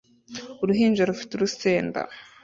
[0.63, 1.99] Uruhinja rufite urusenda